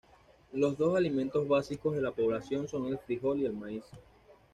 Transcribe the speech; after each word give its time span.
Los 0.53 0.79
dos 0.79 0.97
alimentos 0.97 1.47
básicos 1.47 1.93
de 1.95 2.01
la 2.01 2.11
población 2.11 2.67
son 2.67 2.87
el 2.87 2.97
frijol 2.97 3.39
y 3.41 3.45
el 3.45 3.53
maíz. 3.53 3.83